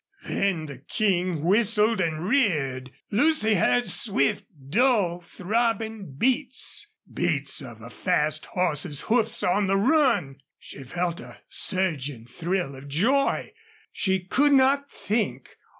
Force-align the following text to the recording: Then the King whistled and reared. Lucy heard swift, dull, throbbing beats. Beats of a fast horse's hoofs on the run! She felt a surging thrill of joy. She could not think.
Then 0.27 0.65
the 0.65 0.79
King 0.79 1.43
whistled 1.43 2.01
and 2.01 2.27
reared. 2.27 2.89
Lucy 3.11 3.53
heard 3.53 3.87
swift, 3.87 4.45
dull, 4.71 5.19
throbbing 5.21 6.15
beats. 6.17 6.87
Beats 7.13 7.61
of 7.61 7.83
a 7.83 7.91
fast 7.91 8.47
horse's 8.47 9.01
hoofs 9.01 9.43
on 9.43 9.67
the 9.67 9.77
run! 9.77 10.37
She 10.57 10.81
felt 10.81 11.19
a 11.19 11.41
surging 11.49 12.25
thrill 12.25 12.75
of 12.75 12.87
joy. 12.87 13.53
She 13.91 14.21
could 14.21 14.53
not 14.53 14.89
think. 14.89 15.55